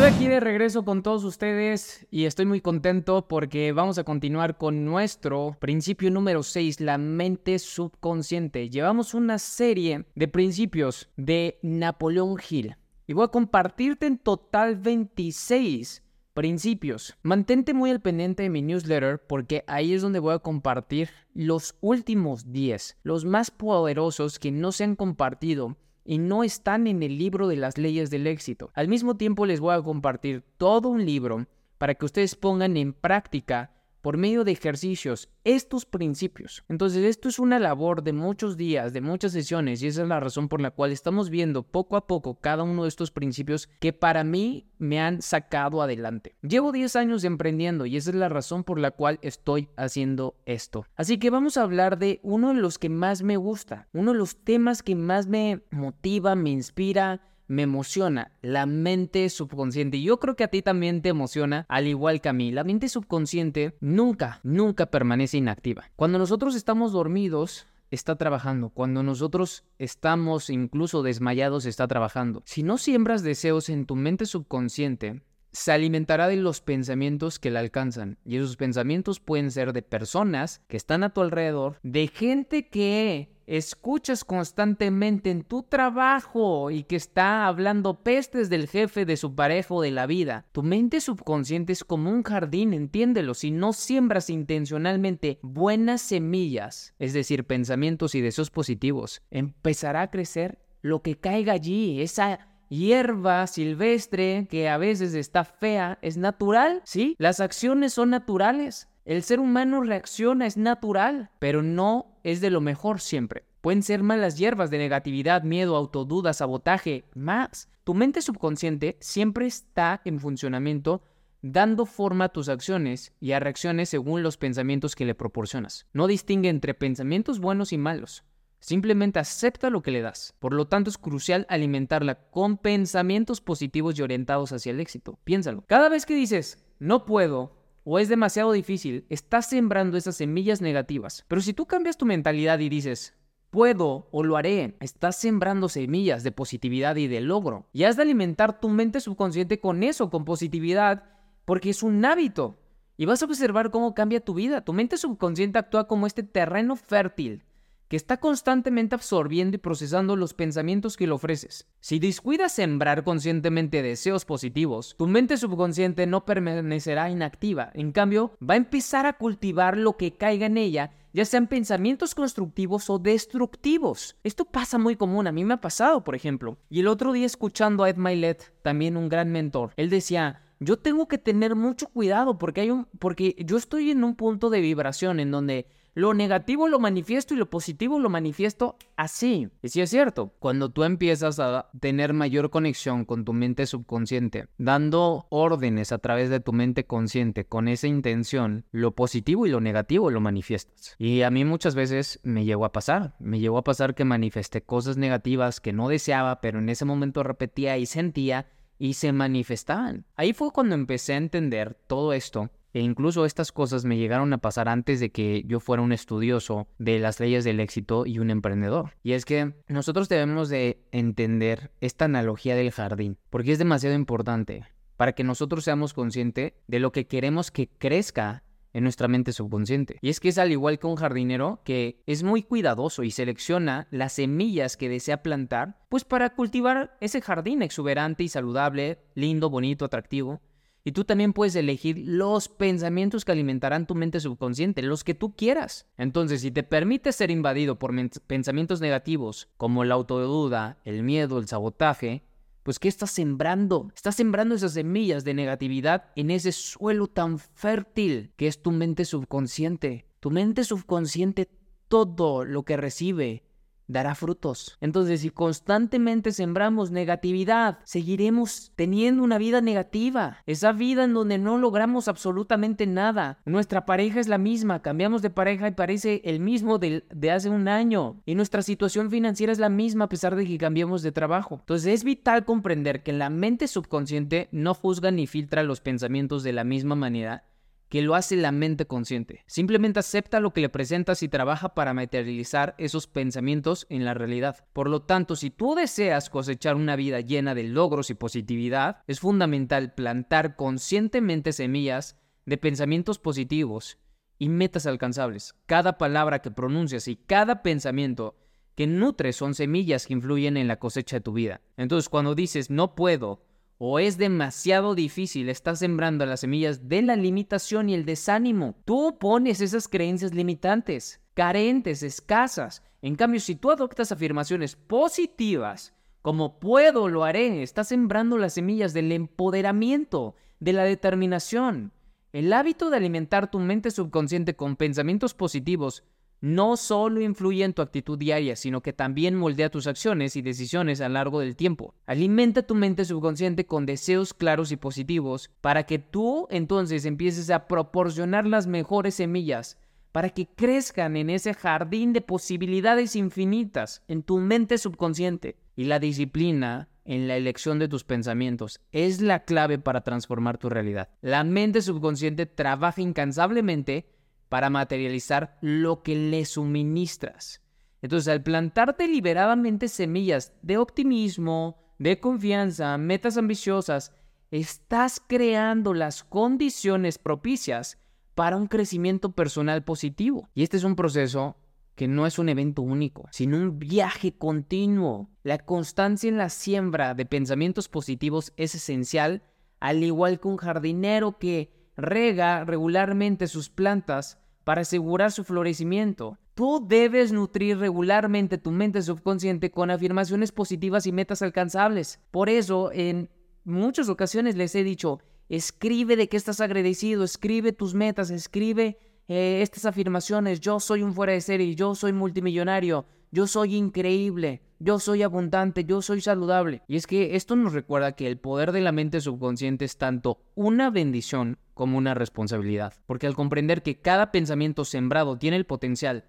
Estoy 0.00 0.14
aquí 0.14 0.28
de 0.28 0.40
regreso 0.40 0.82
con 0.82 1.02
todos 1.02 1.24
ustedes 1.24 2.06
y 2.10 2.24
estoy 2.24 2.46
muy 2.46 2.62
contento 2.62 3.28
porque 3.28 3.70
vamos 3.72 3.98
a 3.98 4.04
continuar 4.04 4.56
con 4.56 4.86
nuestro 4.86 5.58
principio 5.60 6.10
número 6.10 6.42
6, 6.42 6.80
la 6.80 6.96
mente 6.96 7.58
subconsciente. 7.58 8.70
Llevamos 8.70 9.12
una 9.12 9.38
serie 9.38 10.06
de 10.14 10.26
principios 10.26 11.10
de 11.18 11.58
Napoleón 11.60 12.38
Hill 12.48 12.76
y 13.06 13.12
voy 13.12 13.26
a 13.26 13.28
compartirte 13.28 14.06
en 14.06 14.16
total 14.16 14.76
26 14.76 16.02
principios. 16.32 17.18
Mantente 17.22 17.74
muy 17.74 17.90
al 17.90 18.00
pendiente 18.00 18.44
de 18.44 18.48
mi 18.48 18.62
newsletter 18.62 19.20
porque 19.26 19.64
ahí 19.66 19.92
es 19.92 20.00
donde 20.00 20.18
voy 20.18 20.32
a 20.32 20.38
compartir 20.38 21.10
los 21.34 21.74
últimos 21.82 22.50
10, 22.50 22.96
los 23.02 23.26
más 23.26 23.50
poderosos 23.50 24.38
que 24.38 24.50
no 24.50 24.72
se 24.72 24.84
han 24.84 24.96
compartido 24.96 25.76
y 26.04 26.18
no 26.18 26.44
están 26.44 26.86
en 26.86 27.02
el 27.02 27.18
libro 27.18 27.48
de 27.48 27.56
las 27.56 27.78
leyes 27.78 28.10
del 28.10 28.26
éxito. 28.26 28.70
Al 28.74 28.88
mismo 28.88 29.16
tiempo 29.16 29.46
les 29.46 29.60
voy 29.60 29.74
a 29.74 29.82
compartir 29.82 30.42
todo 30.56 30.88
un 30.88 31.04
libro 31.04 31.46
para 31.78 31.94
que 31.94 32.04
ustedes 32.04 32.34
pongan 32.34 32.76
en 32.76 32.92
práctica 32.92 33.70
por 34.00 34.16
medio 34.16 34.44
de 34.44 34.52
ejercicios 34.52 35.28
estos 35.44 35.86
principios. 35.86 36.64
Entonces 36.68 37.04
esto 37.04 37.28
es 37.28 37.38
una 37.38 37.58
labor 37.58 38.02
de 38.02 38.12
muchos 38.12 38.56
días, 38.56 38.92
de 38.92 39.00
muchas 39.00 39.32
sesiones 39.32 39.82
y 39.82 39.86
esa 39.86 40.02
es 40.02 40.08
la 40.08 40.20
razón 40.20 40.48
por 40.48 40.60
la 40.60 40.70
cual 40.70 40.92
estamos 40.92 41.30
viendo 41.30 41.62
poco 41.62 41.96
a 41.96 42.06
poco 42.06 42.34
cada 42.34 42.62
uno 42.62 42.82
de 42.82 42.88
estos 42.88 43.10
principios 43.10 43.68
que 43.80 43.92
para 43.92 44.24
mí 44.24 44.66
me 44.78 45.00
han 45.00 45.22
sacado 45.22 45.82
adelante. 45.82 46.34
Llevo 46.42 46.72
10 46.72 46.96
años 46.96 47.24
emprendiendo 47.24 47.86
y 47.86 47.96
esa 47.96 48.10
es 48.10 48.16
la 48.16 48.28
razón 48.28 48.64
por 48.64 48.78
la 48.78 48.90
cual 48.90 49.18
estoy 49.22 49.68
haciendo 49.76 50.34
esto. 50.46 50.86
Así 50.96 51.18
que 51.18 51.30
vamos 51.30 51.56
a 51.56 51.62
hablar 51.62 51.98
de 51.98 52.20
uno 52.22 52.48
de 52.48 52.60
los 52.60 52.78
que 52.78 52.88
más 52.88 53.22
me 53.22 53.36
gusta, 53.36 53.88
uno 53.92 54.12
de 54.12 54.18
los 54.18 54.36
temas 54.36 54.82
que 54.82 54.94
más 54.94 55.26
me 55.26 55.62
motiva, 55.70 56.34
me 56.34 56.50
inspira, 56.50 57.20
me 57.50 57.62
emociona 57.62 58.30
la 58.42 58.64
mente 58.64 59.28
subconsciente. 59.28 59.96
Y 59.96 60.04
yo 60.04 60.20
creo 60.20 60.36
que 60.36 60.44
a 60.44 60.48
ti 60.48 60.62
también 60.62 61.02
te 61.02 61.08
emociona, 61.08 61.66
al 61.68 61.88
igual 61.88 62.20
que 62.20 62.28
a 62.28 62.32
mí. 62.32 62.52
La 62.52 62.62
mente 62.62 62.88
subconsciente 62.88 63.76
nunca, 63.80 64.38
nunca 64.44 64.86
permanece 64.86 65.38
inactiva. 65.38 65.90
Cuando 65.96 66.18
nosotros 66.18 66.54
estamos 66.54 66.92
dormidos, 66.92 67.66
está 67.90 68.14
trabajando. 68.14 68.68
Cuando 68.68 69.02
nosotros 69.02 69.64
estamos 69.78 70.48
incluso 70.48 71.02
desmayados, 71.02 71.66
está 71.66 71.88
trabajando. 71.88 72.42
Si 72.46 72.62
no 72.62 72.78
siembras 72.78 73.24
deseos 73.24 73.68
en 73.68 73.84
tu 73.84 73.96
mente 73.96 74.26
subconsciente, 74.26 75.20
se 75.52 75.72
alimentará 75.72 76.28
de 76.28 76.36
los 76.36 76.60
pensamientos 76.60 77.38
que 77.38 77.50
la 77.50 77.60
alcanzan. 77.60 78.18
Y 78.24 78.36
esos 78.36 78.56
pensamientos 78.56 79.20
pueden 79.20 79.50
ser 79.50 79.72
de 79.72 79.82
personas 79.82 80.62
que 80.68 80.76
están 80.76 81.02
a 81.02 81.12
tu 81.12 81.20
alrededor, 81.20 81.78
de 81.82 82.08
gente 82.08 82.68
que 82.68 83.30
escuchas 83.46 84.24
constantemente 84.24 85.28
en 85.28 85.42
tu 85.42 85.64
trabajo 85.64 86.70
y 86.70 86.84
que 86.84 86.94
está 86.94 87.46
hablando 87.46 88.04
pestes 88.04 88.48
del 88.48 88.68
jefe, 88.68 89.04
de 89.04 89.16
su 89.16 89.34
pareja 89.34 89.74
o 89.74 89.82
de 89.82 89.90
la 89.90 90.06
vida. 90.06 90.46
Tu 90.52 90.62
mente 90.62 91.00
subconsciente 91.00 91.72
es 91.72 91.82
como 91.82 92.10
un 92.10 92.22
jardín, 92.22 92.72
entiéndelo. 92.72 93.34
Si 93.34 93.50
no 93.50 93.72
siembras 93.72 94.30
intencionalmente 94.30 95.40
buenas 95.42 96.00
semillas, 96.00 96.94
es 97.00 97.12
decir, 97.12 97.44
pensamientos 97.44 98.14
y 98.14 98.20
deseos 98.20 98.50
positivos, 98.50 99.20
empezará 99.32 100.02
a 100.02 100.10
crecer 100.10 100.60
lo 100.80 101.02
que 101.02 101.18
caiga 101.18 101.52
allí, 101.52 102.00
esa 102.00 102.46
hierba 102.70 103.46
silvestre 103.46 104.46
que 104.48 104.70
a 104.70 104.78
veces 104.78 105.12
está 105.12 105.44
fea, 105.44 105.98
es 106.00 106.16
natural, 106.16 106.80
¿sí? 106.84 107.14
Las 107.18 107.40
acciones 107.40 107.92
son 107.92 108.10
naturales. 108.10 108.88
El 109.04 109.22
ser 109.22 109.40
humano 109.40 109.82
reacciona, 109.82 110.46
es 110.46 110.56
natural, 110.56 111.30
pero 111.38 111.62
no 111.62 112.18
es 112.22 112.40
de 112.40 112.50
lo 112.50 112.60
mejor 112.62 113.00
siempre. 113.00 113.44
Pueden 113.60 113.82
ser 113.82 114.02
malas 114.02 114.38
hierbas 114.38 114.70
de 114.70 114.78
negatividad, 114.78 115.42
miedo, 115.42 115.76
autoduda, 115.76 116.32
sabotaje, 116.32 117.04
más. 117.14 117.68
Tu 117.84 117.92
mente 117.92 118.22
subconsciente 118.22 118.96
siempre 119.00 119.46
está 119.46 120.00
en 120.04 120.20
funcionamiento 120.20 121.02
dando 121.42 121.86
forma 121.86 122.26
a 122.26 122.28
tus 122.28 122.48
acciones 122.48 123.12
y 123.20 123.32
a 123.32 123.40
reacciones 123.40 123.88
según 123.88 124.22
los 124.22 124.36
pensamientos 124.36 124.94
que 124.94 125.04
le 125.06 125.14
proporcionas. 125.14 125.86
No 125.92 126.06
distingue 126.06 126.48
entre 126.48 126.74
pensamientos 126.74 127.40
buenos 127.40 127.72
y 127.72 127.78
malos. 127.78 128.24
Simplemente 128.60 129.18
acepta 129.18 129.70
lo 129.70 129.82
que 129.82 129.90
le 129.90 130.02
das. 130.02 130.34
Por 130.38 130.52
lo 130.52 130.68
tanto, 130.68 130.90
es 130.90 130.98
crucial 130.98 131.46
alimentarla 131.48 132.30
con 132.30 132.58
pensamientos 132.58 133.40
positivos 133.40 133.98
y 133.98 134.02
orientados 134.02 134.52
hacia 134.52 134.70
el 134.70 134.80
éxito. 134.80 135.18
Piénsalo. 135.24 135.64
Cada 135.66 135.88
vez 135.88 136.04
que 136.04 136.14
dices, 136.14 136.62
no 136.78 137.06
puedo, 137.06 137.56
o 137.84 137.98
es 137.98 138.10
demasiado 138.10 138.52
difícil, 138.52 139.06
estás 139.08 139.48
sembrando 139.48 139.96
esas 139.96 140.16
semillas 140.16 140.60
negativas. 140.60 141.24
Pero 141.26 141.40
si 141.40 141.54
tú 141.54 141.66
cambias 141.66 141.96
tu 141.96 142.04
mentalidad 142.04 142.58
y 142.58 142.68
dices, 142.68 143.14
puedo 143.48 144.08
o 144.12 144.22
lo 144.22 144.36
haré, 144.36 144.76
estás 144.80 145.16
sembrando 145.16 145.70
semillas 145.70 146.22
de 146.22 146.32
positividad 146.32 146.96
y 146.96 147.08
de 147.08 147.22
logro. 147.22 147.66
Y 147.72 147.84
has 147.84 147.96
de 147.96 148.02
alimentar 148.02 148.60
tu 148.60 148.68
mente 148.68 149.00
subconsciente 149.00 149.58
con 149.58 149.82
eso, 149.82 150.10
con 150.10 150.26
positividad, 150.26 151.04
porque 151.46 151.70
es 151.70 151.82
un 151.82 152.04
hábito. 152.04 152.58
Y 152.98 153.06
vas 153.06 153.22
a 153.22 153.24
observar 153.24 153.70
cómo 153.70 153.94
cambia 153.94 154.20
tu 154.20 154.34
vida. 154.34 154.60
Tu 154.60 154.74
mente 154.74 154.98
subconsciente 154.98 155.58
actúa 155.58 155.88
como 155.88 156.06
este 156.06 156.22
terreno 156.22 156.76
fértil 156.76 157.44
que 157.90 157.96
está 157.96 158.18
constantemente 158.18 158.94
absorbiendo 158.94 159.56
y 159.56 159.58
procesando 159.58 160.14
los 160.14 160.32
pensamientos 160.32 160.96
que 160.96 161.08
le 161.08 161.12
ofreces. 161.12 161.66
Si 161.80 161.98
descuidas 161.98 162.52
sembrar 162.52 163.02
conscientemente 163.02 163.82
deseos 163.82 164.24
positivos, 164.24 164.94
tu 164.96 165.08
mente 165.08 165.36
subconsciente 165.36 166.06
no 166.06 166.24
permanecerá 166.24 167.10
inactiva. 167.10 167.72
En 167.74 167.90
cambio, 167.90 168.36
va 168.40 168.54
a 168.54 168.58
empezar 168.58 169.06
a 169.06 169.14
cultivar 169.14 169.76
lo 169.76 169.96
que 169.96 170.12
caiga 170.12 170.46
en 170.46 170.56
ella 170.56 170.92
ya 171.12 171.24
sean 171.24 171.48
pensamientos 171.48 172.14
constructivos 172.14 172.88
o 172.88 173.00
destructivos. 173.00 174.16
Esto 174.22 174.44
pasa 174.44 174.78
muy 174.78 174.94
común, 174.94 175.26
a 175.26 175.32
mí 175.32 175.44
me 175.44 175.54
ha 175.54 175.60
pasado, 175.60 176.04
por 176.04 176.14
ejemplo. 176.14 176.58
Y 176.68 176.78
el 176.78 176.86
otro 176.86 177.12
día 177.12 177.26
escuchando 177.26 177.82
a 177.82 177.90
Ed 177.90 177.96
Milet, 177.96 178.52
también 178.62 178.96
un 178.96 179.08
gran 179.08 179.32
mentor, 179.32 179.72
él 179.76 179.90
decía, 179.90 180.42
yo 180.60 180.76
tengo 180.76 181.08
que 181.08 181.18
tener 181.18 181.56
mucho 181.56 181.88
cuidado 181.88 182.38
porque 182.38 182.60
hay 182.60 182.70
un 182.70 182.86
porque 182.98 183.34
yo 183.44 183.56
estoy 183.56 183.90
en 183.90 184.04
un 184.04 184.14
punto 184.14 184.50
de 184.50 184.60
vibración 184.60 185.18
en 185.18 185.30
donde 185.30 185.66
lo 185.94 186.14
negativo 186.14 186.68
lo 186.68 186.78
manifiesto 186.78 187.34
y 187.34 187.36
lo 187.36 187.50
positivo 187.50 187.98
lo 187.98 188.08
manifiesto 188.08 188.76
así. 188.96 189.48
Y 189.62 189.68
sí 189.68 189.80
es 189.80 189.90
cierto, 189.90 190.32
cuando 190.38 190.70
tú 190.70 190.84
empiezas 190.84 191.38
a 191.40 191.70
tener 191.80 192.12
mayor 192.12 192.50
conexión 192.50 193.04
con 193.04 193.24
tu 193.24 193.32
mente 193.32 193.66
subconsciente, 193.66 194.46
dando 194.58 195.26
órdenes 195.30 195.92
a 195.92 195.98
través 195.98 196.30
de 196.30 196.40
tu 196.40 196.52
mente 196.52 196.84
consciente 196.84 197.44
con 197.44 197.68
esa 197.68 197.86
intención, 197.86 198.64
lo 198.70 198.94
positivo 198.94 199.46
y 199.46 199.50
lo 199.50 199.60
negativo 199.60 200.10
lo 200.10 200.20
manifiestas. 200.20 200.94
Y 200.98 201.22
a 201.22 201.30
mí 201.30 201.44
muchas 201.44 201.74
veces 201.74 202.20
me 202.22 202.44
llegó 202.44 202.64
a 202.64 202.72
pasar, 202.72 203.14
me 203.18 203.40
llegó 203.40 203.58
a 203.58 203.64
pasar 203.64 203.94
que 203.94 204.04
manifesté 204.04 204.62
cosas 204.62 204.96
negativas 204.96 205.60
que 205.60 205.72
no 205.72 205.88
deseaba, 205.88 206.40
pero 206.40 206.58
en 206.58 206.68
ese 206.68 206.84
momento 206.84 207.22
repetía 207.22 207.78
y 207.78 207.86
sentía 207.86 208.46
y 208.78 208.94
se 208.94 209.12
manifestaban. 209.12 210.06
Ahí 210.16 210.32
fue 210.32 210.50
cuando 210.52 210.74
empecé 210.74 211.12
a 211.12 211.18
entender 211.18 211.76
todo 211.86 212.12
esto 212.12 212.50
e 212.72 212.80
incluso 212.80 213.24
estas 213.24 213.52
cosas 213.52 213.84
me 213.84 213.96
llegaron 213.96 214.32
a 214.32 214.38
pasar 214.38 214.68
antes 214.68 215.00
de 215.00 215.10
que 215.10 215.42
yo 215.46 215.60
fuera 215.60 215.82
un 215.82 215.92
estudioso 215.92 216.68
de 216.78 216.98
las 216.98 217.20
leyes 217.20 217.44
del 217.44 217.60
éxito 217.60 218.06
y 218.06 218.18
un 218.18 218.30
emprendedor. 218.30 218.92
Y 219.02 219.12
es 219.12 219.24
que 219.24 219.54
nosotros 219.68 220.08
debemos 220.08 220.48
de 220.48 220.80
entender 220.92 221.70
esta 221.80 222.06
analogía 222.06 222.54
del 222.54 222.70
jardín, 222.70 223.18
porque 223.30 223.52
es 223.52 223.58
demasiado 223.58 223.94
importante 223.94 224.64
para 224.96 225.14
que 225.14 225.24
nosotros 225.24 225.64
seamos 225.64 225.94
conscientes 225.94 226.52
de 226.66 226.78
lo 226.78 226.92
que 226.92 227.06
queremos 227.06 227.50
que 227.50 227.68
crezca 227.68 228.42
en 228.72 228.84
nuestra 228.84 229.08
mente 229.08 229.32
subconsciente. 229.32 229.98
Y 230.00 230.10
es 230.10 230.20
que 230.20 230.28
es 230.28 230.38
al 230.38 230.52
igual 230.52 230.78
que 230.78 230.86
un 230.86 230.96
jardinero 230.96 231.60
que 231.64 232.02
es 232.06 232.22
muy 232.22 232.42
cuidadoso 232.42 233.02
y 233.02 233.10
selecciona 233.10 233.88
las 233.90 234.12
semillas 234.12 234.76
que 234.76 234.88
desea 234.88 235.22
plantar, 235.22 235.78
pues 235.88 236.04
para 236.04 236.30
cultivar 236.34 236.96
ese 237.00 237.20
jardín 237.20 237.62
exuberante 237.62 238.22
y 238.24 238.28
saludable, 238.28 238.98
lindo, 239.14 239.50
bonito, 239.50 239.84
atractivo. 239.84 240.40
Y 240.84 240.92
tú 240.92 241.04
también 241.04 241.32
puedes 241.32 241.54
elegir 241.56 242.02
los 242.06 242.48
pensamientos 242.48 243.24
que 243.24 243.32
alimentarán 243.32 243.86
tu 243.86 243.94
mente 243.94 244.20
subconsciente, 244.20 244.82
los 244.82 245.04
que 245.04 245.14
tú 245.14 245.36
quieras. 245.36 245.86
Entonces, 245.98 246.40
si 246.40 246.50
te 246.50 246.62
permites 246.62 247.16
ser 247.16 247.30
invadido 247.30 247.78
por 247.78 247.94
pensamientos 248.26 248.80
negativos 248.80 249.48
como 249.56 249.84
la 249.84 249.94
autoduda, 249.94 250.78
el 250.84 251.02
miedo, 251.02 251.38
el 251.38 251.48
sabotaje, 251.48 252.22
pues 252.62 252.78
¿qué 252.78 252.88
estás 252.88 253.10
sembrando? 253.10 253.90
Estás 253.94 254.16
sembrando 254.16 254.54
esas 254.54 254.74
semillas 254.74 255.24
de 255.24 255.34
negatividad 255.34 256.04
en 256.16 256.30
ese 256.30 256.52
suelo 256.52 257.06
tan 257.08 257.38
fértil 257.38 258.32
que 258.36 258.46
es 258.46 258.62
tu 258.62 258.70
mente 258.70 259.04
subconsciente. 259.04 260.06
Tu 260.20 260.30
mente 260.30 260.64
subconsciente 260.64 261.50
todo 261.88 262.44
lo 262.44 262.62
que 262.62 262.76
recibe 262.76 263.42
dará 263.90 264.14
frutos. 264.14 264.78
Entonces, 264.80 265.20
si 265.20 265.30
constantemente 265.30 266.32
sembramos 266.32 266.90
negatividad, 266.90 267.78
seguiremos 267.84 268.72
teniendo 268.76 269.22
una 269.22 269.38
vida 269.38 269.60
negativa. 269.60 270.38
Esa 270.46 270.72
vida 270.72 271.04
en 271.04 271.14
donde 271.14 271.38
no 271.38 271.58
logramos 271.58 272.08
absolutamente 272.08 272.86
nada. 272.86 273.38
Nuestra 273.44 273.84
pareja 273.86 274.20
es 274.20 274.28
la 274.28 274.38
misma, 274.38 274.82
cambiamos 274.82 275.22
de 275.22 275.30
pareja 275.30 275.68
y 275.68 275.72
parece 275.72 276.22
el 276.24 276.40
mismo 276.40 276.78
de, 276.78 277.04
hace 277.30 277.50
un 277.50 277.68
año. 277.68 278.20
Y 278.24 278.34
nuestra 278.34 278.62
situación 278.62 279.10
financiera 279.10 279.52
es 279.52 279.58
la 279.58 279.68
misma 279.68 280.04
a 280.04 280.08
pesar 280.08 280.36
de 280.36 280.46
que 280.46 280.58
cambiamos 280.58 281.02
de 281.02 281.12
trabajo. 281.12 281.56
Entonces, 281.60 281.92
es 281.92 282.04
vital 282.04 282.44
comprender 282.44 283.02
que 283.02 283.12
la 283.12 283.30
mente 283.30 283.68
subconsciente 283.68 284.48
no 284.52 284.74
juzga 284.74 285.10
ni 285.10 285.26
filtra 285.26 285.62
los 285.62 285.80
pensamientos 285.80 286.42
de 286.42 286.52
la 286.52 286.64
misma 286.64 286.94
manera 286.94 287.44
que 287.90 288.02
lo 288.02 288.14
hace 288.14 288.36
la 288.36 288.52
mente 288.52 288.86
consciente. 288.86 289.42
Simplemente 289.46 289.98
acepta 289.98 290.38
lo 290.38 290.52
que 290.52 290.60
le 290.60 290.68
presentas 290.68 291.22
y 291.24 291.28
trabaja 291.28 291.74
para 291.74 291.92
materializar 291.92 292.76
esos 292.78 293.08
pensamientos 293.08 293.86
en 293.90 294.04
la 294.04 294.14
realidad. 294.14 294.64
Por 294.72 294.88
lo 294.88 295.02
tanto, 295.02 295.34
si 295.34 295.50
tú 295.50 295.74
deseas 295.74 296.30
cosechar 296.30 296.76
una 296.76 296.94
vida 296.94 297.20
llena 297.20 297.54
de 297.54 297.64
logros 297.64 298.08
y 298.08 298.14
positividad, 298.14 299.02
es 299.08 299.18
fundamental 299.18 299.92
plantar 299.92 300.54
conscientemente 300.54 301.52
semillas 301.52 302.16
de 302.46 302.56
pensamientos 302.56 303.18
positivos 303.18 303.98
y 304.38 304.48
metas 304.48 304.86
alcanzables. 304.86 305.56
Cada 305.66 305.98
palabra 305.98 306.38
que 306.38 306.52
pronuncias 306.52 307.08
y 307.08 307.16
cada 307.16 307.62
pensamiento 307.62 308.36
que 308.76 308.86
nutres 308.86 309.34
son 309.34 309.54
semillas 309.54 310.06
que 310.06 310.12
influyen 310.12 310.56
en 310.56 310.68
la 310.68 310.78
cosecha 310.78 311.16
de 311.16 311.22
tu 311.22 311.32
vida. 311.32 311.60
Entonces, 311.76 312.08
cuando 312.08 312.36
dices 312.36 312.70
no 312.70 312.94
puedo, 312.94 313.42
o 313.82 313.98
es 313.98 314.18
demasiado 314.18 314.94
difícil, 314.94 315.48
estás 315.48 315.78
sembrando 315.78 316.26
las 316.26 316.40
semillas 316.40 316.86
de 316.86 317.00
la 317.00 317.16
limitación 317.16 317.88
y 317.88 317.94
el 317.94 318.04
desánimo. 318.04 318.76
Tú 318.84 319.16
pones 319.18 319.62
esas 319.62 319.88
creencias 319.88 320.34
limitantes, 320.34 321.22
carentes, 321.32 322.02
escasas. 322.02 322.82
En 323.00 323.16
cambio, 323.16 323.40
si 323.40 323.54
tú 323.54 323.70
adoptas 323.70 324.12
afirmaciones 324.12 324.76
positivas, 324.76 325.94
como 326.20 326.60
puedo, 326.60 327.08
lo 327.08 327.24
haré, 327.24 327.62
estás 327.62 327.88
sembrando 327.88 328.36
las 328.36 328.52
semillas 328.52 328.92
del 328.92 329.12
empoderamiento, 329.12 330.34
de 330.58 330.74
la 330.74 330.84
determinación. 330.84 331.94
El 332.34 332.52
hábito 332.52 332.90
de 332.90 332.98
alimentar 332.98 333.50
tu 333.50 333.60
mente 333.60 333.90
subconsciente 333.90 334.56
con 334.56 334.76
pensamientos 334.76 335.32
positivos 335.32 336.04
no 336.40 336.76
solo 336.76 337.20
influye 337.20 337.64
en 337.64 337.74
tu 337.74 337.82
actitud 337.82 338.18
diaria, 338.18 338.56
sino 338.56 338.80
que 338.80 338.92
también 338.92 339.34
moldea 339.34 339.70
tus 339.70 339.86
acciones 339.86 340.36
y 340.36 340.42
decisiones 340.42 341.00
a 341.00 341.08
lo 341.08 341.14
largo 341.14 341.40
del 341.40 341.56
tiempo. 341.56 341.94
Alimenta 342.06 342.62
tu 342.62 342.74
mente 342.74 343.04
subconsciente 343.04 343.66
con 343.66 343.86
deseos 343.86 344.34
claros 344.34 344.72
y 344.72 344.76
positivos 344.76 345.50
para 345.60 345.84
que 345.84 345.98
tú 345.98 346.46
entonces 346.50 347.04
empieces 347.04 347.50
a 347.50 347.66
proporcionar 347.66 348.46
las 348.46 348.66
mejores 348.66 349.14
semillas 349.14 349.78
para 350.12 350.30
que 350.30 350.48
crezcan 350.48 351.16
en 351.16 351.30
ese 351.30 351.54
jardín 351.54 352.12
de 352.12 352.20
posibilidades 352.20 353.14
infinitas 353.14 354.02
en 354.08 354.22
tu 354.22 354.38
mente 354.38 354.78
subconsciente. 354.78 355.56
Y 355.76 355.84
la 355.84 355.98
disciplina 355.98 356.88
en 357.04 357.28
la 357.28 357.36
elección 357.36 357.78
de 357.78 357.88
tus 357.88 358.04
pensamientos 358.04 358.80
es 358.92 359.20
la 359.20 359.44
clave 359.44 359.78
para 359.78 360.02
transformar 360.02 360.58
tu 360.58 360.68
realidad. 360.68 361.08
La 361.20 361.44
mente 361.44 361.80
subconsciente 361.80 362.46
trabaja 362.46 363.00
incansablemente 363.00 364.06
para 364.50 364.68
materializar 364.68 365.56
lo 365.62 366.02
que 366.02 366.14
le 366.14 366.44
suministras. 366.44 367.62
Entonces, 368.02 368.28
al 368.28 368.42
plantar 368.42 368.96
deliberadamente 368.98 369.88
semillas 369.88 370.52
de 370.60 370.76
optimismo, 370.76 371.94
de 371.98 372.18
confianza, 372.18 372.98
metas 372.98 373.38
ambiciosas, 373.38 374.12
estás 374.50 375.22
creando 375.26 375.94
las 375.94 376.24
condiciones 376.24 377.16
propicias 377.16 377.98
para 378.34 378.56
un 378.56 378.66
crecimiento 378.66 379.32
personal 379.32 379.84
positivo. 379.84 380.48
Y 380.54 380.62
este 380.64 380.78
es 380.78 380.84
un 380.84 380.96
proceso 380.96 381.56
que 381.94 382.08
no 382.08 382.26
es 382.26 382.38
un 382.38 382.48
evento 382.48 382.82
único, 382.82 383.28
sino 383.30 383.56
un 383.56 383.78
viaje 383.78 384.32
continuo. 384.32 385.30
La 385.44 385.58
constancia 385.58 386.28
en 386.28 386.38
la 386.38 386.48
siembra 386.48 387.14
de 387.14 387.26
pensamientos 387.26 387.88
positivos 387.88 388.52
es 388.56 388.74
esencial, 388.74 389.42
al 389.78 390.02
igual 390.02 390.40
que 390.40 390.48
un 390.48 390.56
jardinero 390.56 391.38
que 391.38 391.79
rega 392.00 392.64
regularmente 392.64 393.46
sus 393.46 393.70
plantas 393.70 394.38
para 394.64 394.82
asegurar 394.82 395.32
su 395.32 395.44
florecimiento. 395.44 396.38
Tú 396.54 396.84
debes 396.86 397.32
nutrir 397.32 397.78
regularmente 397.78 398.58
tu 398.58 398.70
mente 398.70 399.02
subconsciente 399.02 399.70
con 399.70 399.90
afirmaciones 399.90 400.52
positivas 400.52 401.06
y 401.06 401.12
metas 401.12 401.42
alcanzables. 401.42 402.20
Por 402.30 402.48
eso, 402.48 402.90
en 402.92 403.30
muchas 403.64 404.08
ocasiones 404.08 404.56
les 404.56 404.74
he 404.74 404.84
dicho, 404.84 405.20
escribe 405.48 406.16
de 406.16 406.28
qué 406.28 406.36
estás 406.36 406.60
agradecido, 406.60 407.24
escribe 407.24 407.72
tus 407.72 407.94
metas, 407.94 408.30
escribe 408.30 408.98
eh, 409.28 409.62
estas 409.62 409.86
afirmaciones, 409.86 410.60
yo 410.60 410.80
soy 410.80 411.02
un 411.02 411.14
fuera 411.14 411.32
de 411.32 411.40
serie, 411.40 411.74
yo 411.74 411.94
soy 411.94 412.12
multimillonario, 412.12 413.06
yo 413.30 413.46
soy 413.46 413.76
increíble, 413.76 414.62
yo 414.78 414.98
soy 414.98 415.22
abundante, 415.22 415.84
yo 415.84 416.02
soy 416.02 416.20
saludable. 416.20 416.82
Y 416.88 416.96
es 416.96 417.06
que 417.06 417.36
esto 417.36 417.54
nos 417.54 417.72
recuerda 417.72 418.12
que 418.12 418.26
el 418.26 418.38
poder 418.38 418.72
de 418.72 418.80
la 418.80 418.92
mente 418.92 419.20
subconsciente 419.20 419.84
es 419.84 419.98
tanto 419.98 420.40
una 420.54 420.90
bendición 420.90 421.58
como 421.74 421.98
una 421.98 422.14
responsabilidad. 422.14 422.94
Porque 423.06 423.26
al 423.26 423.34
comprender 423.34 423.82
que 423.82 424.00
cada 424.00 424.32
pensamiento 424.32 424.84
sembrado 424.84 425.38
tiene 425.38 425.56
el 425.56 425.66
potencial 425.66 426.24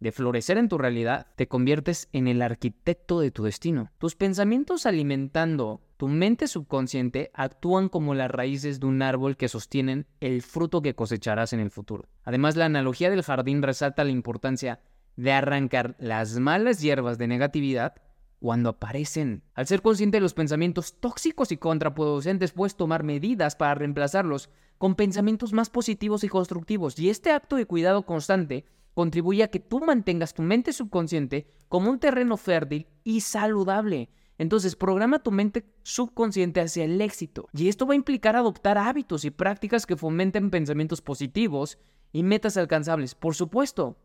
de 0.00 0.12
florecer 0.12 0.58
en 0.58 0.68
tu 0.68 0.78
realidad, 0.78 1.28
te 1.36 1.46
conviertes 1.46 2.08
en 2.12 2.26
el 2.26 2.42
arquitecto 2.42 3.20
de 3.20 3.30
tu 3.30 3.44
destino. 3.44 3.92
Tus 3.98 4.16
pensamientos 4.16 4.84
alimentando 4.84 5.80
tu 5.96 6.08
mente 6.08 6.48
subconsciente 6.48 7.30
actúan 7.32 7.88
como 7.88 8.12
las 8.14 8.28
raíces 8.28 8.80
de 8.80 8.86
un 8.86 9.00
árbol 9.02 9.36
que 9.36 9.48
sostienen 9.48 10.08
el 10.18 10.42
fruto 10.42 10.82
que 10.82 10.96
cosecharás 10.96 11.52
en 11.52 11.60
el 11.60 11.70
futuro. 11.70 12.08
Además, 12.24 12.56
la 12.56 12.64
analogía 12.64 13.08
del 13.08 13.22
jardín 13.22 13.62
resalta 13.62 14.02
la 14.02 14.10
importancia 14.10 14.80
de 15.16 15.32
arrancar 15.32 15.96
las 15.98 16.38
malas 16.38 16.80
hierbas 16.80 17.18
de 17.18 17.28
negatividad 17.28 17.94
cuando 18.42 18.70
aparecen. 18.70 19.42
Al 19.54 19.66
ser 19.66 19.82
consciente 19.82 20.16
de 20.16 20.22
los 20.22 20.34
pensamientos 20.34 20.98
tóxicos 20.98 21.52
y 21.52 21.56
contraproducentes, 21.56 22.52
puedes 22.52 22.76
tomar 22.76 23.04
medidas 23.04 23.56
para 23.56 23.74
reemplazarlos 23.74 24.50
con 24.78 24.96
pensamientos 24.96 25.52
más 25.52 25.70
positivos 25.70 26.24
y 26.24 26.28
constructivos. 26.28 26.98
Y 26.98 27.08
este 27.08 27.30
acto 27.30 27.56
de 27.56 27.66
cuidado 27.66 28.04
constante 28.04 28.64
contribuye 28.94 29.44
a 29.44 29.48
que 29.48 29.60
tú 29.60 29.80
mantengas 29.80 30.34
tu 30.34 30.42
mente 30.42 30.72
subconsciente 30.72 31.46
como 31.68 31.88
un 31.88 32.00
terreno 32.00 32.36
fértil 32.36 32.88
y 33.04 33.20
saludable. 33.20 34.10
Entonces, 34.38 34.74
programa 34.74 35.22
tu 35.22 35.30
mente 35.30 35.64
subconsciente 35.84 36.60
hacia 36.60 36.84
el 36.84 37.00
éxito. 37.00 37.48
Y 37.52 37.68
esto 37.68 37.86
va 37.86 37.92
a 37.92 37.96
implicar 37.96 38.34
adoptar 38.34 38.76
hábitos 38.76 39.24
y 39.24 39.30
prácticas 39.30 39.86
que 39.86 39.96
fomenten 39.96 40.50
pensamientos 40.50 41.00
positivos 41.00 41.78
y 42.12 42.24
metas 42.24 42.56
alcanzables, 42.56 43.14
por 43.14 43.36
supuesto. 43.36 43.96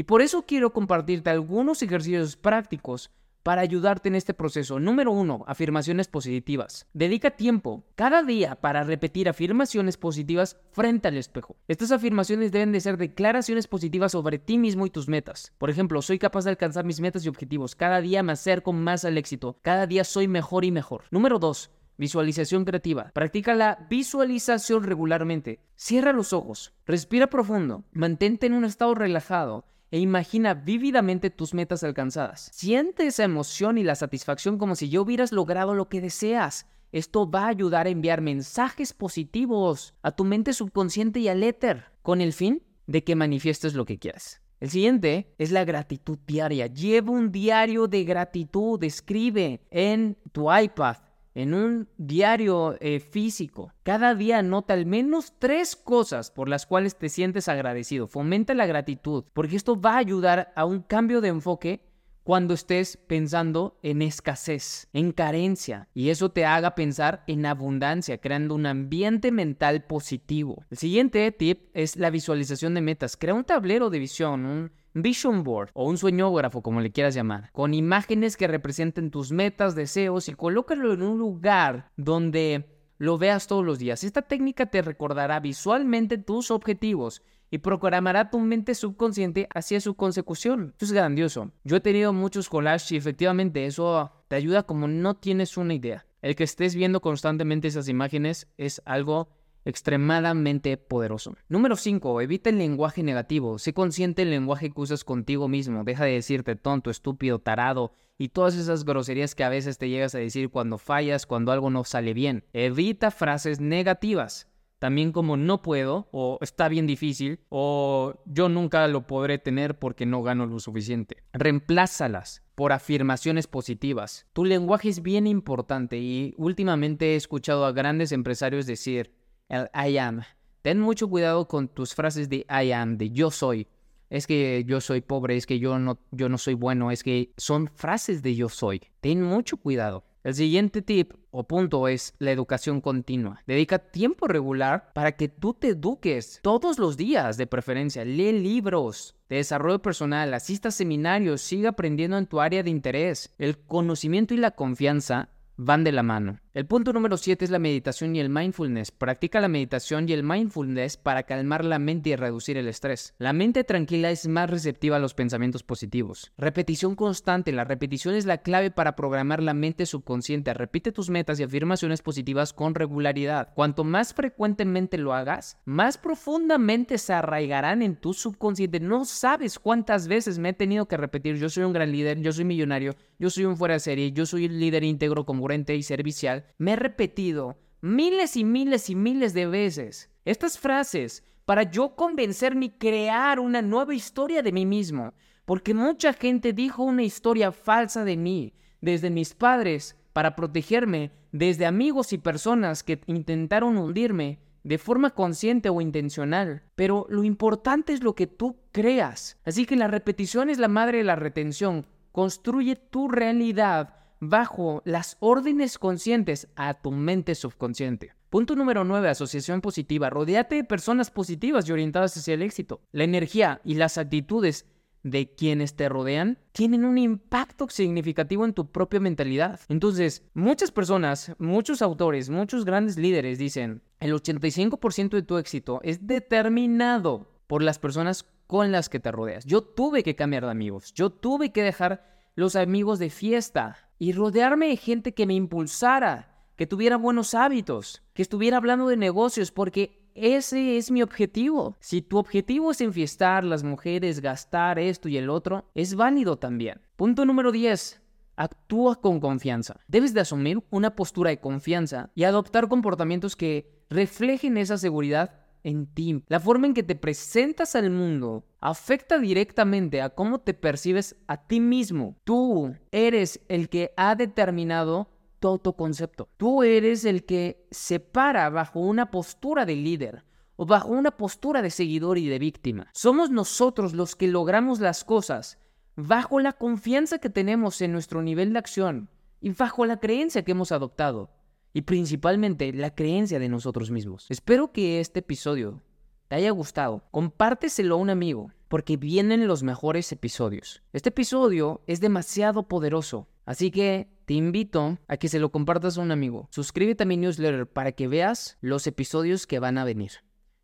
Y 0.00 0.04
por 0.04 0.22
eso 0.22 0.46
quiero 0.46 0.72
compartirte 0.72 1.28
algunos 1.28 1.82
ejercicios 1.82 2.34
prácticos 2.34 3.10
para 3.42 3.60
ayudarte 3.60 4.08
en 4.08 4.14
este 4.14 4.32
proceso. 4.32 4.80
Número 4.80 5.12
uno, 5.12 5.44
afirmaciones 5.46 6.08
positivas. 6.08 6.86
Dedica 6.94 7.32
tiempo 7.32 7.84
cada 7.96 8.22
día 8.22 8.54
para 8.54 8.82
repetir 8.82 9.28
afirmaciones 9.28 9.98
positivas 9.98 10.56
frente 10.72 11.08
al 11.08 11.18
espejo. 11.18 11.56
Estas 11.68 11.92
afirmaciones 11.92 12.50
deben 12.50 12.72
de 12.72 12.80
ser 12.80 12.96
declaraciones 12.96 13.66
positivas 13.66 14.12
sobre 14.12 14.38
ti 14.38 14.56
mismo 14.56 14.86
y 14.86 14.90
tus 14.90 15.06
metas. 15.06 15.52
Por 15.58 15.68
ejemplo, 15.68 16.00
soy 16.00 16.18
capaz 16.18 16.44
de 16.44 16.50
alcanzar 16.52 16.86
mis 16.86 17.00
metas 17.00 17.26
y 17.26 17.28
objetivos. 17.28 17.74
Cada 17.74 18.00
día 18.00 18.22
me 18.22 18.32
acerco 18.32 18.72
más 18.72 19.04
al 19.04 19.18
éxito. 19.18 19.58
Cada 19.60 19.86
día 19.86 20.04
soy 20.04 20.28
mejor 20.28 20.64
y 20.64 20.70
mejor. 20.70 21.04
Número 21.10 21.38
dos, 21.38 21.72
Visualización 21.98 22.64
creativa. 22.64 23.10
Practica 23.12 23.52
la 23.52 23.86
visualización 23.90 24.84
regularmente. 24.84 25.60
Cierra 25.76 26.14
los 26.14 26.32
ojos, 26.32 26.72
respira 26.86 27.26
profundo, 27.26 27.84
mantente 27.92 28.46
en 28.46 28.54
un 28.54 28.64
estado 28.64 28.94
relajado 28.94 29.66
e 29.90 29.98
imagina 29.98 30.54
vívidamente 30.54 31.30
tus 31.30 31.54
metas 31.54 31.82
alcanzadas. 31.82 32.50
Siente 32.52 33.06
esa 33.06 33.24
emoción 33.24 33.78
y 33.78 33.82
la 33.82 33.94
satisfacción 33.94 34.58
como 34.58 34.76
si 34.76 34.88
ya 34.88 35.00
hubieras 35.00 35.32
logrado 35.32 35.74
lo 35.74 35.88
que 35.88 36.00
deseas. 36.00 36.66
Esto 36.92 37.30
va 37.30 37.44
a 37.44 37.48
ayudar 37.48 37.86
a 37.86 37.90
enviar 37.90 38.20
mensajes 38.20 38.92
positivos 38.92 39.94
a 40.02 40.12
tu 40.12 40.24
mente 40.24 40.52
subconsciente 40.52 41.20
y 41.20 41.28
al 41.28 41.42
éter, 41.42 41.84
con 42.02 42.20
el 42.20 42.32
fin 42.32 42.62
de 42.86 43.04
que 43.04 43.16
manifiestes 43.16 43.74
lo 43.74 43.84
que 43.84 43.98
quieras. 43.98 44.40
El 44.58 44.70
siguiente 44.70 45.34
es 45.38 45.52
la 45.52 45.64
gratitud 45.64 46.18
diaria. 46.26 46.66
Lleva 46.66 47.12
un 47.12 47.32
diario 47.32 47.86
de 47.86 48.04
gratitud, 48.04 48.82
escribe 48.84 49.62
en 49.70 50.18
tu 50.32 50.52
iPad 50.54 50.96
en 51.34 51.54
un 51.54 51.88
diario 51.96 52.76
eh, 52.80 53.00
físico. 53.00 53.72
Cada 53.82 54.14
día 54.14 54.38
anota 54.38 54.74
al 54.74 54.86
menos 54.86 55.34
tres 55.38 55.76
cosas 55.76 56.30
por 56.30 56.48
las 56.48 56.66
cuales 56.66 56.96
te 56.96 57.08
sientes 57.08 57.48
agradecido. 57.48 58.06
Fomenta 58.06 58.54
la 58.54 58.66
gratitud, 58.66 59.24
porque 59.32 59.56
esto 59.56 59.80
va 59.80 59.94
a 59.94 59.98
ayudar 59.98 60.52
a 60.56 60.64
un 60.64 60.80
cambio 60.80 61.20
de 61.20 61.28
enfoque 61.28 61.90
cuando 62.22 62.54
estés 62.54 62.96
pensando 62.96 63.78
en 63.82 64.02
escasez, 64.02 64.88
en 64.92 65.10
carencia, 65.12 65.88
y 65.94 66.10
eso 66.10 66.30
te 66.30 66.44
haga 66.44 66.74
pensar 66.74 67.24
en 67.26 67.46
abundancia, 67.46 68.18
creando 68.18 68.54
un 68.54 68.66
ambiente 68.66 69.32
mental 69.32 69.84
positivo. 69.84 70.64
El 70.70 70.78
siguiente 70.78 71.32
tip 71.32 71.70
es 71.74 71.96
la 71.96 72.10
visualización 72.10 72.74
de 72.74 72.82
metas. 72.82 73.16
Crea 73.16 73.34
un 73.34 73.44
tablero 73.44 73.90
de 73.90 73.98
visión, 73.98 74.44
un 74.44 74.70
vision 74.94 75.42
board 75.44 75.70
o 75.74 75.88
un 75.88 75.98
sueñógrafo, 75.98 76.62
como 76.62 76.80
le 76.80 76.92
quieras 76.92 77.14
llamar, 77.14 77.50
con 77.52 77.74
imágenes 77.74 78.36
que 78.36 78.46
representen 78.46 79.10
tus 79.10 79.32
metas, 79.32 79.74
deseos 79.74 80.28
y 80.28 80.34
colócalo 80.34 80.92
en 80.92 81.02
un 81.02 81.18
lugar 81.18 81.90
donde 81.96 82.66
lo 82.98 83.16
veas 83.18 83.46
todos 83.46 83.64
los 83.64 83.78
días. 83.78 84.04
Esta 84.04 84.22
técnica 84.22 84.66
te 84.66 84.82
recordará 84.82 85.40
visualmente 85.40 86.18
tus 86.18 86.50
objetivos 86.50 87.22
y 87.50 87.58
programará 87.58 88.30
tu 88.30 88.38
mente 88.38 88.74
subconsciente 88.74 89.48
hacia 89.54 89.80
su 89.80 89.94
consecución. 89.94 90.70
Esto 90.72 90.84
es 90.84 90.92
grandioso. 90.92 91.50
Yo 91.64 91.76
he 91.76 91.80
tenido 91.80 92.12
muchos 92.12 92.48
collages 92.48 92.92
y 92.92 92.96
efectivamente 92.96 93.66
eso 93.66 94.12
te 94.28 94.36
ayuda 94.36 94.62
como 94.64 94.86
no 94.86 95.16
tienes 95.16 95.56
una 95.56 95.74
idea. 95.74 96.06
El 96.22 96.36
que 96.36 96.44
estés 96.44 96.74
viendo 96.74 97.00
constantemente 97.00 97.68
esas 97.68 97.88
imágenes 97.88 98.48
es 98.58 98.82
algo 98.84 99.30
extremadamente 99.64 100.76
poderoso. 100.76 101.36
Número 101.48 101.76
5. 101.76 102.20
Evita 102.20 102.50
el 102.50 102.58
lenguaje 102.58 103.02
negativo. 103.02 103.58
Sé 103.58 103.72
consciente 103.72 104.22
del 104.22 104.30
lenguaje 104.30 104.70
que 104.70 104.80
usas 104.80 105.04
contigo 105.04 105.48
mismo. 105.48 105.84
Deja 105.84 106.04
de 106.04 106.12
decirte 106.12 106.56
tonto, 106.56 106.90
estúpido, 106.90 107.38
tarado 107.38 107.92
y 108.18 108.28
todas 108.28 108.54
esas 108.54 108.84
groserías 108.84 109.34
que 109.34 109.44
a 109.44 109.48
veces 109.48 109.78
te 109.78 109.88
llegas 109.88 110.14
a 110.14 110.18
decir 110.18 110.50
cuando 110.50 110.76
fallas, 110.76 111.26
cuando 111.26 111.52
algo 111.52 111.70
no 111.70 111.84
sale 111.84 112.12
bien. 112.14 112.44
Evita 112.52 113.10
frases 113.10 113.60
negativas. 113.60 114.50
también 114.80 115.12
como 115.12 115.36
no 115.36 115.60
puedo, 115.62 116.08
o 116.10 116.38
está 116.40 116.68
bien 116.68 116.86
difícil, 116.86 117.40
o 117.50 118.14
yo 118.24 118.48
nunca 118.48 118.88
lo 118.88 119.06
podré 119.06 119.38
tener 119.38 119.78
porque 119.78 120.06
no 120.06 120.22
gano 120.22 120.46
lo 120.46 120.58
suficiente. 120.58 121.18
Reemplázalas 121.34 122.42
por 122.54 122.72
afirmaciones 122.72 123.46
positivas. 123.46 124.26
Tu 124.32 124.46
lenguaje 124.46 124.88
es 124.88 125.02
bien 125.02 125.26
importante 125.26 125.98
y 125.98 126.34
últimamente 126.38 127.12
he 127.12 127.16
escuchado 127.16 127.66
a 127.66 127.72
grandes 127.72 128.10
empresarios 128.10 128.66
decir 128.66 129.12
el 129.50 129.68
I 129.74 129.98
am. 129.98 130.22
Ten 130.62 130.80
mucho 130.80 131.08
cuidado 131.08 131.46
con 131.48 131.68
tus 131.68 131.94
frases 131.94 132.28
de 132.28 132.46
I 132.48 132.72
am, 132.72 132.96
de 132.96 133.10
yo 133.10 133.30
soy. 133.30 133.66
Es 134.08 134.26
que 134.26 134.64
yo 134.66 134.80
soy 134.80 135.02
pobre, 135.02 135.36
es 135.36 135.46
que 135.46 135.58
yo 135.58 135.78
no, 135.78 135.98
yo 136.10 136.28
no 136.28 136.38
soy 136.38 136.54
bueno, 136.54 136.90
es 136.90 137.02
que 137.02 137.32
son 137.36 137.68
frases 137.68 138.22
de 138.22 138.34
yo 138.34 138.48
soy. 138.48 138.82
Ten 139.00 139.22
mucho 139.22 139.56
cuidado. 139.56 140.04
El 140.22 140.34
siguiente 140.34 140.82
tip 140.82 141.14
o 141.30 141.44
punto 141.44 141.88
es 141.88 142.14
la 142.18 142.30
educación 142.30 142.82
continua. 142.82 143.42
Dedica 143.46 143.78
tiempo 143.78 144.28
regular 144.28 144.92
para 144.92 145.12
que 145.12 145.28
tú 145.28 145.54
te 145.54 145.68
eduques 145.68 146.40
todos 146.42 146.78
los 146.78 146.98
días, 146.98 147.38
de 147.38 147.46
preferencia. 147.46 148.04
Lee 148.04 148.32
libros 148.32 149.16
de 149.30 149.36
desarrollo 149.36 149.80
personal, 149.80 150.34
asista 150.34 150.68
a 150.68 150.72
seminarios, 150.72 151.40
siga 151.40 151.70
aprendiendo 151.70 152.18
en 152.18 152.26
tu 152.26 152.40
área 152.40 152.62
de 152.62 152.68
interés. 152.68 153.34
El 153.38 153.56
conocimiento 153.58 154.34
y 154.34 154.38
la 154.38 154.50
confianza 154.50 155.30
van 155.56 155.84
de 155.84 155.92
la 155.92 156.02
mano. 156.02 156.38
El 156.52 156.66
punto 156.66 156.92
número 156.92 157.16
7 157.16 157.44
es 157.44 157.52
la 157.52 157.60
meditación 157.60 158.16
y 158.16 158.18
el 158.18 158.28
mindfulness. 158.28 158.90
Practica 158.90 159.38
la 159.38 159.46
meditación 159.46 160.08
y 160.08 160.14
el 160.14 160.24
mindfulness 160.24 160.96
para 160.96 161.22
calmar 161.22 161.64
la 161.64 161.78
mente 161.78 162.10
y 162.10 162.16
reducir 162.16 162.56
el 162.56 162.66
estrés. 162.66 163.14
La 163.18 163.32
mente 163.32 163.62
tranquila 163.62 164.10
es 164.10 164.26
más 164.26 164.50
receptiva 164.50 164.96
a 164.96 164.98
los 164.98 165.14
pensamientos 165.14 165.62
positivos. 165.62 166.32
Repetición 166.36 166.96
constante. 166.96 167.52
La 167.52 167.62
repetición 167.62 168.16
es 168.16 168.26
la 168.26 168.38
clave 168.38 168.72
para 168.72 168.96
programar 168.96 169.44
la 169.44 169.54
mente 169.54 169.86
subconsciente. 169.86 170.52
Repite 170.52 170.90
tus 170.90 171.08
metas 171.08 171.38
y 171.38 171.44
afirmaciones 171.44 172.02
positivas 172.02 172.52
con 172.52 172.74
regularidad. 172.74 173.54
Cuanto 173.54 173.84
más 173.84 174.12
frecuentemente 174.12 174.98
lo 174.98 175.14
hagas, 175.14 175.56
más 175.64 175.98
profundamente 175.98 176.98
se 176.98 177.12
arraigarán 177.12 177.80
en 177.80 177.94
tu 177.94 178.12
subconsciente. 178.12 178.80
No 178.80 179.04
sabes 179.04 179.60
cuántas 179.60 180.08
veces 180.08 180.40
me 180.40 180.48
he 180.48 180.52
tenido 180.52 180.88
que 180.88 180.96
repetir, 180.96 181.36
yo 181.36 181.48
soy 181.48 181.62
un 181.62 181.72
gran 181.72 181.92
líder, 181.92 182.18
yo 182.20 182.32
soy 182.32 182.44
millonario, 182.44 182.96
yo 183.20 183.30
soy 183.30 183.44
un 183.44 183.56
fuera 183.56 183.74
de 183.74 183.80
serie, 183.80 184.10
yo 184.10 184.26
soy 184.26 184.46
un 184.46 184.58
líder 184.58 184.82
íntegro, 184.82 185.24
congruente 185.24 185.76
y 185.76 185.84
servicial 185.84 186.39
me 186.58 186.72
he 186.72 186.76
repetido 186.76 187.58
miles 187.80 188.36
y 188.36 188.44
miles 188.44 188.90
y 188.90 188.94
miles 188.94 189.34
de 189.34 189.46
veces 189.46 190.10
estas 190.24 190.58
frases 190.58 191.24
para 191.44 191.64
yo 191.64 191.96
convencerme 191.96 192.66
y 192.66 192.70
crear 192.70 193.40
una 193.40 193.62
nueva 193.62 193.94
historia 193.94 194.42
de 194.42 194.52
mí 194.52 194.66
mismo. 194.66 195.14
Porque 195.44 195.74
mucha 195.74 196.12
gente 196.12 196.52
dijo 196.52 196.84
una 196.84 197.02
historia 197.02 197.50
falsa 197.50 198.04
de 198.04 198.16
mí, 198.16 198.54
desde 198.80 199.10
mis 199.10 199.34
padres, 199.34 199.96
para 200.12 200.36
protegerme, 200.36 201.10
desde 201.32 201.66
amigos 201.66 202.12
y 202.12 202.18
personas 202.18 202.84
que 202.84 203.00
intentaron 203.06 203.76
hundirme 203.78 204.38
de 204.62 204.78
forma 204.78 205.10
consciente 205.10 205.70
o 205.70 205.80
intencional. 205.80 206.62
Pero 206.76 207.06
lo 207.08 207.24
importante 207.24 207.92
es 207.92 208.04
lo 208.04 208.14
que 208.14 208.26
tú 208.28 208.60
creas. 208.70 209.38
Así 209.44 209.66
que 209.66 209.74
la 209.74 209.88
repetición 209.88 210.50
es 210.50 210.58
la 210.58 210.68
madre 210.68 210.98
de 210.98 211.04
la 211.04 211.16
retención. 211.16 211.86
Construye 212.12 212.76
tu 212.76 213.08
realidad 213.08 213.96
bajo 214.20 214.82
las 214.84 215.16
órdenes 215.20 215.78
conscientes 215.78 216.48
a 216.54 216.74
tu 216.74 216.92
mente 216.92 217.34
subconsciente. 217.34 218.12
Punto 218.28 218.54
número 218.54 218.84
9. 218.84 219.08
Asociación 219.08 219.60
positiva. 219.60 220.08
Rodéate 220.08 220.54
de 220.54 220.64
personas 220.64 221.10
positivas 221.10 221.68
y 221.68 221.72
orientadas 221.72 222.16
hacia 222.16 222.34
el 222.34 222.42
éxito. 222.42 222.80
La 222.92 223.04
energía 223.04 223.60
y 223.64 223.74
las 223.74 223.98
actitudes 223.98 224.66
de 225.02 225.34
quienes 225.34 225.74
te 225.74 225.88
rodean 225.88 226.38
tienen 226.52 226.84
un 226.84 226.98
impacto 226.98 227.68
significativo 227.68 228.44
en 228.44 228.52
tu 228.52 228.70
propia 228.70 229.00
mentalidad. 229.00 229.60
Entonces, 229.68 230.22
muchas 230.34 230.70
personas, 230.70 231.32
muchos 231.38 231.82
autores, 231.82 232.30
muchos 232.30 232.64
grandes 232.64 232.98
líderes 232.98 233.38
dicen, 233.38 233.82
el 233.98 234.12
85% 234.12 235.10
de 235.10 235.22
tu 235.22 235.38
éxito 235.38 235.80
es 235.82 236.06
determinado 236.06 237.26
por 237.46 237.62
las 237.62 237.78
personas 237.78 238.26
con 238.46 238.72
las 238.72 238.88
que 238.88 239.00
te 239.00 239.10
rodeas. 239.10 239.44
Yo 239.44 239.62
tuve 239.62 240.02
que 240.02 240.16
cambiar 240.16 240.44
de 240.44 240.50
amigos, 240.50 240.92
yo 240.92 241.10
tuve 241.10 241.50
que 241.50 241.62
dejar 241.62 242.04
los 242.34 242.56
amigos 242.56 242.98
de 242.98 243.10
fiesta, 243.10 243.89
y 244.00 244.12
rodearme 244.12 244.68
de 244.68 244.76
gente 244.78 245.12
que 245.12 245.26
me 245.26 245.34
impulsara, 245.34 246.46
que 246.56 246.66
tuviera 246.66 246.96
buenos 246.96 247.34
hábitos, 247.34 248.02
que 248.14 248.22
estuviera 248.22 248.56
hablando 248.56 248.88
de 248.88 248.96
negocios, 248.96 249.52
porque 249.52 250.10
ese 250.14 250.78
es 250.78 250.90
mi 250.90 251.02
objetivo. 251.02 251.76
Si 251.80 252.00
tu 252.00 252.16
objetivo 252.16 252.70
es 252.70 252.80
enfiestar 252.80 253.44
las 253.44 253.62
mujeres, 253.62 254.20
gastar 254.20 254.78
esto 254.78 255.10
y 255.10 255.18
el 255.18 255.28
otro, 255.28 255.70
es 255.74 255.94
válido 255.94 256.38
también. 256.38 256.80
Punto 256.96 257.26
número 257.26 257.52
10. 257.52 258.00
Actúa 258.36 259.02
con 259.02 259.20
confianza. 259.20 259.80
Debes 259.86 260.14
de 260.14 260.20
asumir 260.20 260.64
una 260.70 260.96
postura 260.96 261.28
de 261.28 261.40
confianza 261.40 262.10
y 262.14 262.24
adoptar 262.24 262.68
comportamientos 262.68 263.36
que 263.36 263.84
reflejen 263.90 264.56
esa 264.56 264.78
seguridad 264.78 265.40
en 265.64 265.86
ti. 265.86 266.22
La 266.28 266.40
forma 266.40 266.66
en 266.66 266.74
que 266.74 266.82
te 266.82 266.94
presentas 266.94 267.74
al 267.76 267.90
mundo 267.90 268.44
afecta 268.60 269.18
directamente 269.18 270.02
a 270.02 270.10
cómo 270.10 270.40
te 270.40 270.54
percibes 270.54 271.16
a 271.26 271.46
ti 271.46 271.60
mismo. 271.60 272.16
Tú 272.24 272.74
eres 272.92 273.40
el 273.48 273.68
que 273.68 273.92
ha 273.96 274.14
determinado 274.14 275.08
tu 275.38 275.48
autoconcepto. 275.48 276.28
Tú 276.36 276.62
eres 276.62 277.04
el 277.04 277.24
que 277.24 277.66
se 277.70 278.00
para 278.00 278.48
bajo 278.50 278.80
una 278.80 279.10
postura 279.10 279.64
de 279.64 279.76
líder 279.76 280.24
o 280.56 280.66
bajo 280.66 280.90
una 280.90 281.16
postura 281.16 281.62
de 281.62 281.70
seguidor 281.70 282.18
y 282.18 282.28
de 282.28 282.38
víctima. 282.38 282.88
Somos 282.92 283.30
nosotros 283.30 283.94
los 283.94 284.14
que 284.14 284.28
logramos 284.28 284.80
las 284.80 285.04
cosas 285.04 285.58
bajo 285.96 286.40
la 286.40 286.52
confianza 286.52 287.18
que 287.18 287.30
tenemos 287.30 287.80
en 287.80 287.92
nuestro 287.92 288.22
nivel 288.22 288.52
de 288.52 288.58
acción 288.58 289.08
y 289.40 289.50
bajo 289.50 289.86
la 289.86 289.98
creencia 289.98 290.42
que 290.44 290.52
hemos 290.52 290.72
adoptado 290.72 291.30
y 291.72 291.82
principalmente 291.82 292.72
la 292.72 292.94
creencia 292.94 293.38
de 293.38 293.48
nosotros 293.48 293.90
mismos. 293.90 294.26
Espero 294.28 294.72
que 294.72 295.00
este 295.00 295.20
episodio 295.20 295.82
te 296.28 296.36
haya 296.36 296.50
gustado. 296.50 297.04
Compárteselo 297.10 297.96
a 297.96 297.98
un 297.98 298.10
amigo, 298.10 298.52
porque 298.68 298.96
vienen 298.96 299.46
los 299.48 299.62
mejores 299.62 300.10
episodios. 300.12 300.82
Este 300.92 301.08
episodio 301.08 301.82
es 301.86 302.00
demasiado 302.00 302.68
poderoso, 302.68 303.28
así 303.44 303.70
que 303.70 304.08
te 304.26 304.34
invito 304.34 304.98
a 305.08 305.16
que 305.16 305.28
se 305.28 305.40
lo 305.40 305.50
compartas 305.50 305.98
a 305.98 306.02
un 306.02 306.12
amigo. 306.12 306.48
Suscríbete 306.52 307.02
a 307.02 307.06
mi 307.06 307.16
newsletter 307.16 307.66
para 307.66 307.92
que 307.92 308.06
veas 308.06 308.58
los 308.60 308.86
episodios 308.86 309.46
que 309.48 309.58
van 309.58 309.76
a 309.76 309.84
venir. 309.84 310.12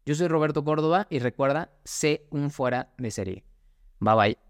Yo 0.04 0.14
soy 0.14 0.28
Roberto 0.28 0.62
Córdoba 0.62 1.08
y 1.10 1.18
recuerda, 1.18 1.72
sé 1.82 2.28
un 2.30 2.52
fuera 2.52 2.94
de 2.96 3.10
serie. 3.10 3.44
Bye 3.98 4.14
bye. 4.14 4.46